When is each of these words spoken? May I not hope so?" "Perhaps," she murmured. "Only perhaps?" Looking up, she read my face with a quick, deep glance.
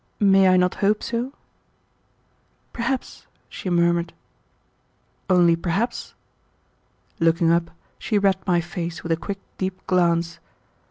May 0.19 0.47
I 0.47 0.57
not 0.57 0.73
hope 0.81 1.03
so?" 1.03 1.31
"Perhaps," 2.73 3.27
she 3.49 3.69
murmured. 3.69 4.13
"Only 5.29 5.55
perhaps?" 5.55 6.15
Looking 7.19 7.51
up, 7.51 7.69
she 7.99 8.17
read 8.17 8.37
my 8.47 8.61
face 8.61 9.03
with 9.03 9.11
a 9.11 9.15
quick, 9.15 9.39
deep 9.59 9.85
glance. 9.85 10.39